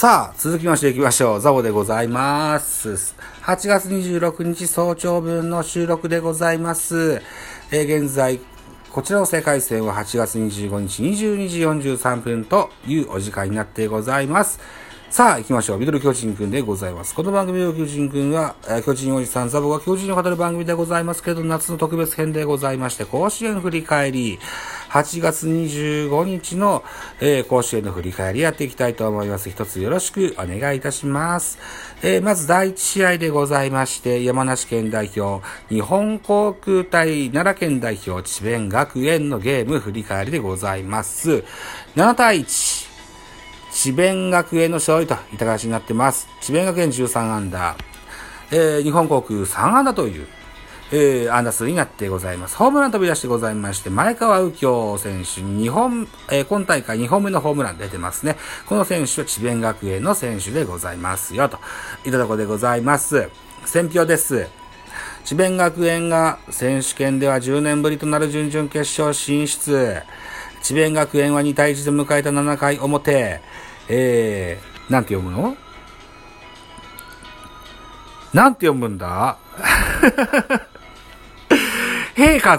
[0.00, 1.40] さあ、続きまして行きましょう。
[1.42, 3.14] ザボでございます。
[3.42, 7.20] 8月26日早朝分の収録でございます。
[7.70, 8.40] えー現在、
[8.90, 11.60] こちらの世界線は8月25日22時
[11.98, 14.58] 43分というお時間になってございます。
[15.10, 15.78] さあ、行きましょう。
[15.78, 17.16] ミドル巨人くんでございます。
[17.16, 24.38] この番組の巨人くんは、え巨人おじさんザボが巨人を語る番組でございますけど、夏の特別編でございまして、甲子園振り返り、
[24.90, 26.82] 8月25日の、
[27.20, 29.48] えー甲子園の振り返りやっていきたいと思います。
[29.48, 31.58] 一つよろしくお願いいたします。
[32.02, 41.44] えーまず第1試合でございまして、山梨県代表、日本航空対奈良県代表、智弁学園のゲーム振り返りでございます。
[41.94, 42.88] 7対1。
[43.70, 46.26] 智弁学園の勝利といった形になってます。
[46.40, 47.84] 智弁学園13アンダー、
[48.50, 50.26] えー日本航空3アンダーという、
[50.92, 52.56] えー、アンダー数になってございます。
[52.56, 58.36] ホームラン飛び出してございまして、前川右京選手、2本、えー今大会2本目のホームラン出てますね。
[58.66, 61.58] この選手は智弁学園の選手でございますよ、と
[62.04, 63.28] いたところでございます。
[63.66, 64.48] 選票です。
[65.24, 70.02] 智弁学園が選手権では10年ぶりとなる準々決勝進出。
[70.62, 73.40] 智弁学園は2対1で迎えた7回表。
[73.88, 75.56] えー、なんて読むの？
[78.32, 79.36] なんて読むんだ？
[82.20, 82.58] 平和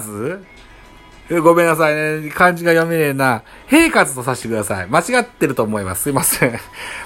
[1.44, 2.32] ごめんなさいね。
[2.32, 3.44] 漢字が読めねえな。
[3.68, 4.88] 平和とさせてください。
[4.88, 6.02] 間違ってると思います。
[6.04, 6.60] すいません。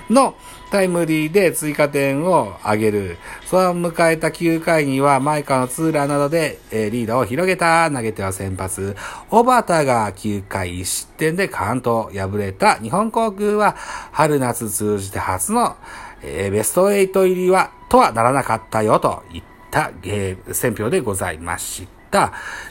[0.10, 0.36] の
[0.72, 3.18] タイムリーで追加点を挙げる。
[3.46, 7.92] その迎えた9回には、前川のツーランなどで、えーリードを広げた。
[7.92, 8.96] 投げては先発。
[9.30, 12.76] 小畑が9回1失点で関東敗れた。
[12.76, 13.76] 日本航空は、
[14.14, 15.76] 春夏通じて初の、
[16.24, 21.95] えベスト8入りは、とはならなかったよ、といった、えー選評でございました。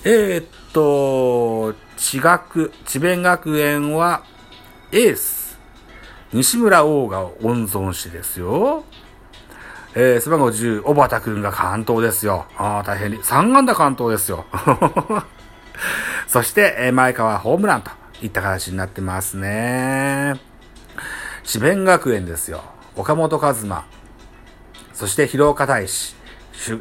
[0.04, 4.24] えーっと、地学、智弁学園は、
[4.92, 5.58] エース、
[6.32, 8.84] 西村王が温存しですよ。
[9.94, 12.46] えー、背番号10、小畑くんが関東ですよ。
[12.56, 13.18] ああ、大変に。
[13.18, 14.44] 3安打関東ですよ。
[16.26, 17.90] そして、えー前川ホームランと
[18.22, 20.34] いった形になってますね。
[21.44, 22.62] 智弁学園ですよ。
[22.96, 23.84] 岡本和真。
[24.92, 26.16] そして、広岡大使。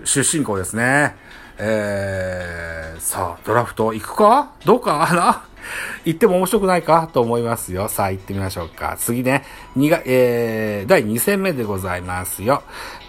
[0.05, 1.15] 出身校ですね。
[1.57, 4.51] えー、さあ、ドラフト行くか？
[4.65, 5.45] どうかな？
[6.03, 7.87] 行っても面白くないかと思いますよ。
[7.87, 8.95] さあ、行ってみましょうか。
[8.99, 12.63] 次ね、にが、えー、第2戦目でございますよ。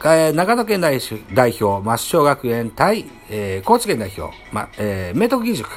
[0.04, 5.68] えー長野県代表、代表、抹消学園対、えー高知県代表、ま、えー明徳義塾。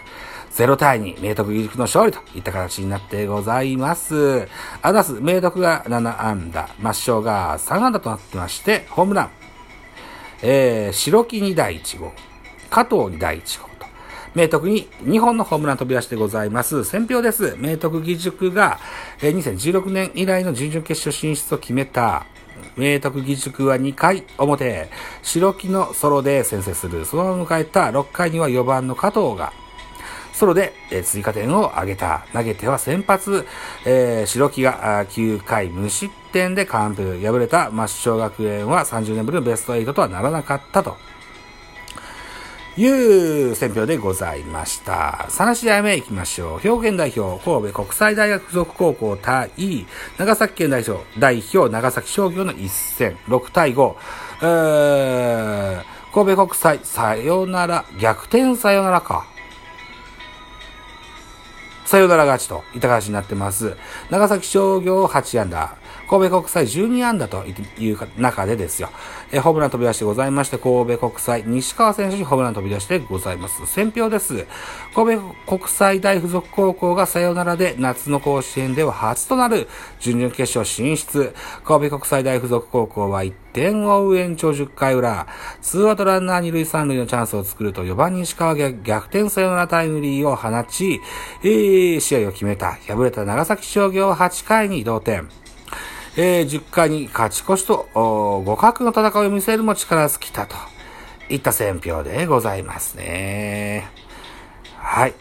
[0.51, 4.47] 0対2、明徳義塾の勝利といった形になってございます。
[4.81, 9.29] アダス、明徳が7安打、抹消が3安打となってまして、ホームラン。
[10.41, 12.11] えー、白木に第1号、
[12.69, 13.85] 加藤に第1号と、
[14.35, 16.83] 明徳に2本のホームラン飛び出してございます。
[16.83, 17.55] 選票です。
[17.57, 18.79] 明徳義塾が、
[19.21, 22.25] えー2016年以来の準々決勝進出を決めた、
[22.75, 24.89] 明徳義塾は2回表、
[25.23, 27.05] 白木のソロで先制する。
[27.05, 29.53] そのまま迎えた6回には4番の加藤が、
[30.33, 32.27] ソロで、えー追加点を挙げた。
[32.31, 33.47] 投げては先発、
[33.85, 37.19] えー白木が9回無失点で完封。
[37.19, 40.95] 敗れた抹消学園は30年ぶりのベスト8とはならなかったと。
[42.77, 45.25] いう選評でございました。
[45.29, 46.59] 3試合目行きましょう。
[46.59, 49.49] 兵庫県代表、神戸国際大学附属高校対
[50.19, 53.95] 長崎県代表、代表、長崎商業の一戦、6対5。
[54.43, 59.25] えー、神戸国際、さよなら、逆転さよならか。
[61.87, 63.77] さよなら勝ちといった形になってます。
[64.09, 65.77] 長崎商業8安打、
[66.09, 68.89] 神戸国際12安打という中でですよ。
[69.31, 73.65] えホームラン飛び出してございまして、神戸国際、西川選手にホームラン飛び出してございます。
[73.67, 74.45] 選票です。
[74.93, 75.21] 神戸
[75.57, 79.69] 国際大附属高校がさよならで夏の甲子園では初となる
[80.01, 81.33] 準々決勝進出。
[81.63, 85.25] 神戸国際大附属高校は1点を追う延長10回裏、
[85.63, 91.01] ツーアウトランナー2塁3塁のチャンスを作ると4番西川が逆転サヨナラタイムリーを放ち、
[91.43, 92.73] えー試合を決めた。
[92.73, 95.27] 敗れた長崎商業8回に同点。
[96.17, 97.87] えー10回に勝ち越しと、
[98.45, 100.55] 互角の戦いを見せるも力尽きたと
[101.27, 103.87] いった選評でございますね。
[104.75, 105.15] はい。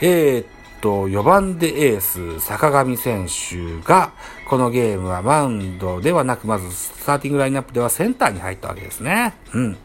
[0.00, 4.12] えーと、4番でエース、坂上選手が、
[4.48, 9.34] このゲームはマウンドではなく、まずスターティングラインナップではセンターに入ったわけですね。
[9.54, 9.78] うん。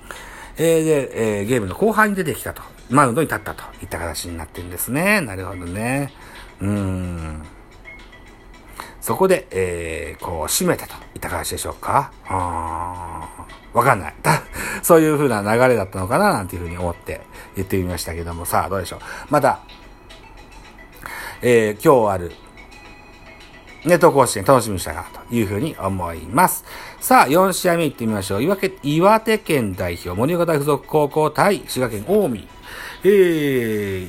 [0.58, 2.64] えーで、えーゲームの後半に出てきたと。
[2.90, 5.22] マウンドに立ったといった形になってるんですね。
[5.22, 6.12] なるほどね。
[6.62, 7.44] うん。
[9.02, 12.12] そこで、えー、こう、締めたといった形でしょうか。
[12.28, 14.16] あーわかんない。
[14.82, 17.22] そういう風な流れだったのかななんていう風に思って
[17.56, 19.00] 言ってみましたけども、さあ、どうでしょう。
[19.30, 19.60] また、
[21.42, 22.32] えー、今日ある、
[23.86, 26.66] ネット甲子園楽しみにしたいなというふうに思います。
[27.00, 28.44] さあ、4試合目行ってみましょう。
[28.44, 32.58] 岩手岩手県代表、盛岡大附属高校対滋賀県近江。
[33.04, 34.08] え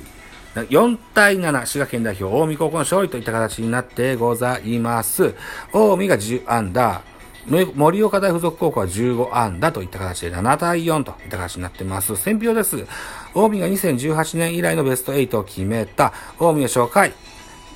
[0.54, 5.34] ー、4対7、滋賀県代表、近江高校の勝利といった形になってございます。
[5.72, 12.14] 近江が10アンダー、盛岡大附属高校は15アンダーといった形で7対4といった形になってます。
[12.16, 12.84] 選票です。
[13.38, 17.12] 近江が2018年以来のベスト8を決めた、近江の初回、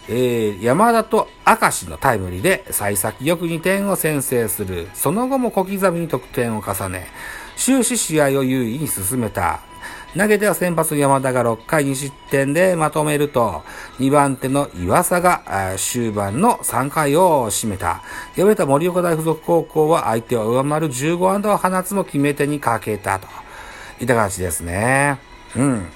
[0.08, 4.88] えー、山田と明石のタイムリーで幸先よく2点を先制する。
[4.92, 7.06] その後も小刻みに得点を重ね、
[7.56, 9.60] 終始試合を優位に進めた。
[10.16, 13.62] 投げては先発の山田が6回2失点でまとめると、
[14.00, 18.02] 2番手の岩佐が終盤の3回を締めた。
[18.34, 23.28] 敗れた盛岡大附属高校は相手を上回る15安打を放つも決め手にかけたと。
[24.00, 25.31] いった形ですね。
[25.56, 25.88] うん。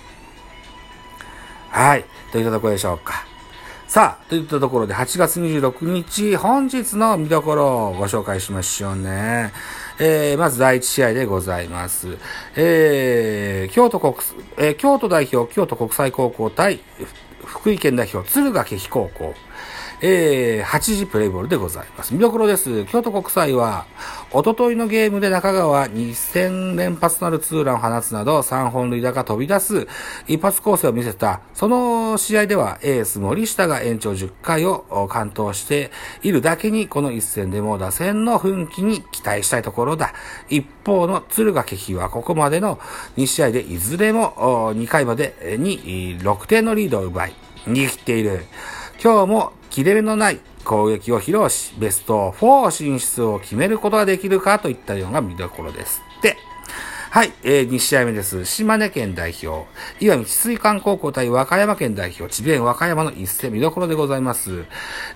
[1.70, 2.04] はい。
[2.32, 3.26] といったところでしょうか。
[3.86, 9.52] さあ、といったところで8月26日、本日の見どころをご紹介しましょうね。
[9.98, 12.18] えー、まず第1試合でございます。
[12.56, 14.14] えー、京都国、
[14.58, 16.80] えー、京都代表、京都国際高校対
[17.44, 19.34] 福井県代表、敦賀気比高校。
[20.02, 22.12] えー、8時プレイボールでございます。
[22.12, 22.84] 見どころです。
[22.84, 23.86] 京都国際は、
[24.30, 29.86] おとといのゲームで中川2戦連発なるツーランを放つなど3本塁打が飛び出す
[30.26, 31.40] 一発構成を見せた。
[31.54, 35.90] その試合ではエース森下が延長10回を完投して
[36.22, 40.12] いるだけに、この一戦でも打線の奮起に期待したいところだ。
[40.50, 42.78] 一方の敦賀気比はここまでの
[43.16, 47.32] 2試合でいずれも2回までに6点のリードを奪い、
[47.64, 48.44] 逃げ切っている。
[49.02, 56.38] 今日も切れ目のない攻撃を披露し、ベスト4進出を決めることができるかといったような見どころですって。
[57.10, 58.46] はい、えー、2試合目です。
[58.46, 59.68] 島根県代表、
[60.00, 64.64] 岩見治水館高校対和歌山県代表、智弁和歌山の一戦見どころでございます。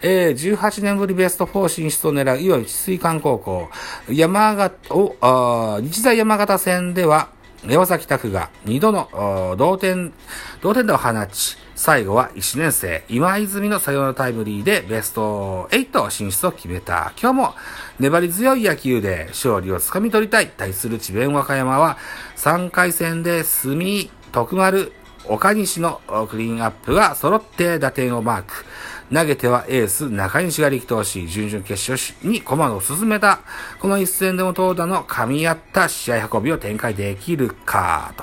[0.03, 3.71] えー、18年ぶりベスト4進出を狙う岩見治水館高校、
[4.11, 7.31] 山形、お、あ日大山形戦では、
[7.67, 10.15] 山崎拓が2度の同点、
[10.63, 17.13] 同点打を放ち、最後は1年生、今泉のサヨナタイムリーでベスト8進出を決めた。
[17.21, 17.55] 今日も
[17.99, 20.49] 粘り強い野球で勝利をつかみ取りたい。
[20.49, 21.99] 対する智弁和歌山は
[22.37, 24.93] 3回戦で住徳丸、
[25.29, 28.65] 岡西のクリーンアップが揃って打点をマーク。
[29.13, 33.41] 投げてはエース中西が力投し、準々決勝に駒を進めた。
[33.81, 38.15] この一戦でも投打の噛み合った試合運びを展開できるか、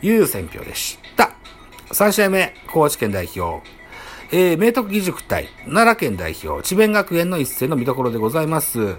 [0.00, 1.30] という選挙でした。
[1.90, 3.66] 3試合目、高知県代表。
[4.32, 8.96] えー、明徳義塾対奈良県代表、智弁学園の一戦の見どころでございます。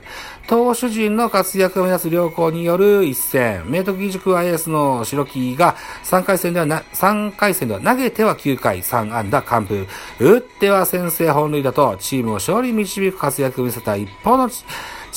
[0.47, 3.65] 投手陣の活躍を目指す両校による一戦。
[3.67, 5.75] 明徳義塾はエースの白木が
[6.05, 9.85] 3回戦ではな、3回戦では投げては9回3安打完封。
[10.19, 14.49] 打っては先制本塁打とチームを勝利に導く活躍を見せた一方の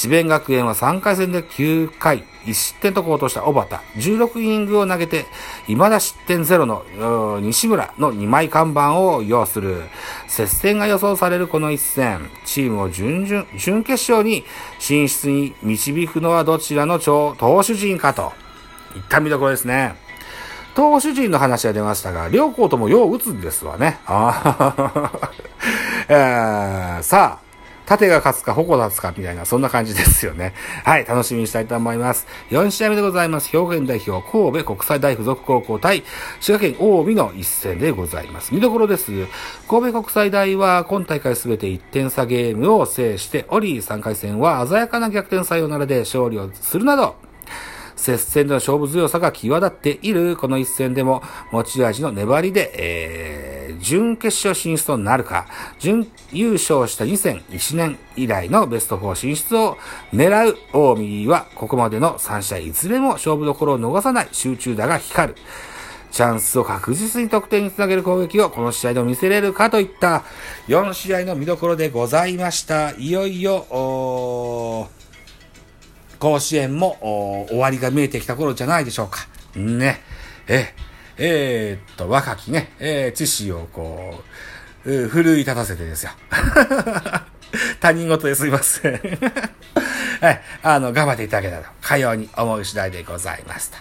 [0.00, 3.84] 智弁学園は3回戦で9回1失点と好投した小畑。
[3.98, 5.26] 16イニングを投げて、
[5.66, 9.82] 未だ失点ゼロの西村の2枚看板を要する。
[10.26, 12.30] 接戦が予想されるこの一戦。
[12.46, 14.42] チームを準々、準決勝に
[14.78, 18.32] 進出に導くのはどちらの投手陣かと
[18.96, 19.96] いった見どころですね。
[20.74, 24.00] 投手陣の話が出ましたが、両校ともよう打つんですわね。
[24.06, 25.12] あ
[26.08, 27.49] えー、さあ、
[27.90, 30.54] 縦が勝つか、矛立つか、みたいな、そんな感じですよね。
[30.84, 32.24] はい、楽しみにしたいと思います。
[32.50, 33.48] 4試合目でございます。
[33.48, 36.04] 兵庫県代表、神戸国際大付属高校対
[36.38, 38.54] 滋賀県近江の一戦でございます。
[38.54, 39.10] 見どころです。
[39.68, 47.16] 神戸国際大は今大会すべて1点差ゲームを制しており、3回戦は鮮やかな逆転サヨナラで勝利をするなど、
[48.00, 55.46] 接戦での勝負強さが際立っているこの一戦でも持ち味の粘りで、えー、準決勝進出となるか、
[55.78, 59.76] 準優勝した2001年以来のベスト4進出を
[60.12, 60.56] 狙う
[60.96, 65.38] 近江はここまでの3試合いずれも勝負どころを逃さない集中打が光る。
[66.10, 70.24] チャンスを確実に得点につなげる攻撃をこの試合でも見せれるかといった
[70.66, 72.92] 4試合の見どころでございました。
[72.92, 73.66] いよいよ、
[76.20, 79.26] 甲子園も終わりが見えてきた頃じゃないでしょうか。
[79.56, 80.00] ね。
[80.46, 80.74] え、
[81.16, 84.22] えー、っと、若きね、えー、知識をこ
[84.84, 86.12] う、奮い立たせてですよ。
[87.80, 88.92] 他人事ですいません。
[90.20, 90.42] はい。
[90.62, 93.70] あの、頑張っていただけたら、かように思う次第でございます。
[93.70, 93.78] と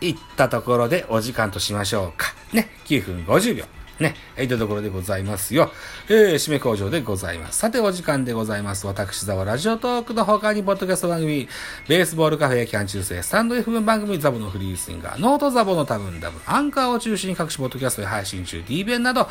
[0.00, 2.34] いったところでお時間としましょうか。
[2.54, 2.70] ね。
[2.86, 3.81] 9分50秒。
[4.02, 5.70] ね、えいとところでございますよ。
[6.08, 7.58] えー、締め工場でございます。
[7.58, 8.86] さて、お時間でございます。
[8.86, 11.48] 私、ザボラジオトークの他に、ポッドキャスト番組、
[11.88, 19.28] ベースボールカフェや、キャン中世、スタンド F 分番組、ザボのフリースインガー、ノートザボの多分ダブ、アンカーを中心に各種ポッドキャストで配信中、D 弁など、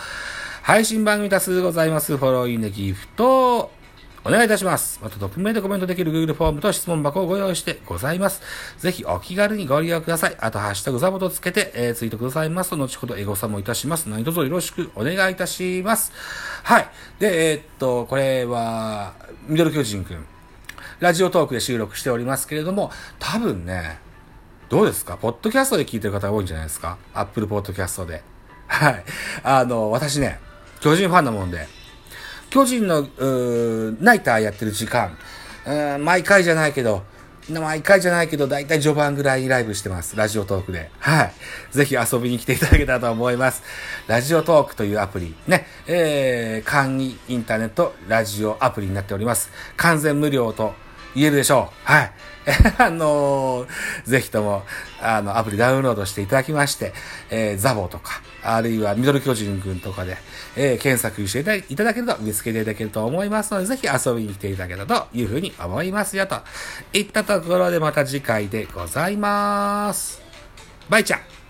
[0.63, 2.17] 配信番組多数ございます。
[2.17, 3.71] フォロー、インで、ギフト、
[4.23, 4.99] お願いいたします。
[5.01, 8.41] また、匿名でコメントできる Google フォームと質問箱をご用意してございます。
[8.77, 10.37] ぜひお気軽にご利用ください。
[10.39, 14.09] あと、ハッシュタグザボとつけて、えーツイートくださいますと、後ほどエゴサもいたします。
[14.09, 16.11] 何卒よろしくお願いいたします。
[16.63, 16.87] はい。
[17.17, 19.13] で、えーっと、これは、
[19.47, 20.23] ミドル巨人くん。
[20.99, 23.97] ラジオトークで収録しておりますけれども、多分ね、
[24.69, 25.17] どうですか？
[25.17, 26.97] ポッドキャストで聞いてる方が多いんじゃないですか？
[27.15, 28.21] アップルポッドキャストで。
[28.67, 29.03] はい。
[29.43, 30.39] あの、私ね、
[30.79, 31.67] 巨人ファンなもんで、
[32.51, 35.17] 巨人の、うーナイターやってる時間、
[35.65, 37.03] うーん毎回じゃないけど、
[37.50, 40.17] 毎回じゃないけど、だいたい序盤ぐらいにライブしてます。
[40.17, 40.91] ラジオトークで。
[41.00, 41.34] はい。
[41.72, 43.63] ぜひ遊びに来ていただけたらと思います。
[44.08, 49.50] ラジオトークというアプリ、ね、えー、簡易インターネットラジオアプリになっております。
[49.77, 50.74] 完全無料と
[51.15, 51.91] 言えるでしょう。
[51.91, 52.12] はい。
[52.80, 54.63] あのーぜひとも、
[55.00, 56.94] あの、アプリダウンロードしていただきまして、
[57.30, 60.18] えー、ザボとか、あるいはミドル巨人くんとかで、
[60.56, 61.39] えー検索して
[61.70, 66.41] いただけると見つけていただけると思いますので、ぜひ遊びに来ていただけたというふうに思いますよ、と
[66.94, 70.22] いったところでまた次回でございます。
[70.89, 71.40] バイちゃん